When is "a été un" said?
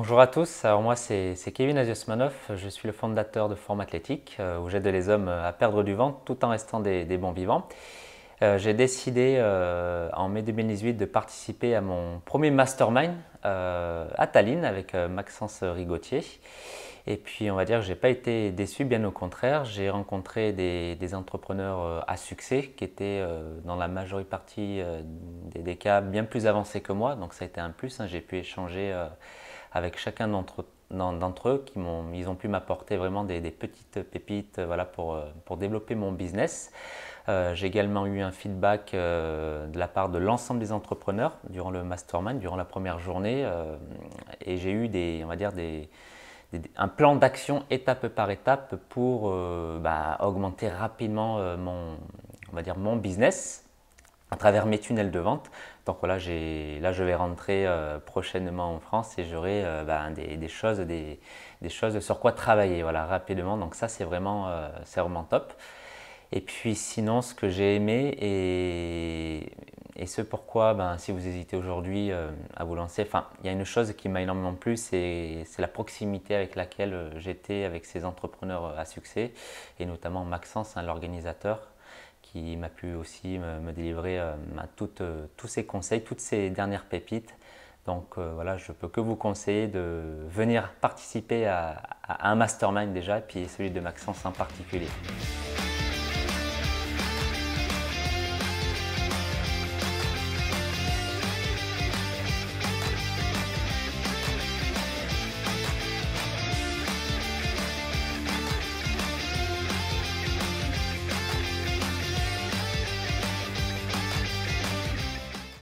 27.46-27.70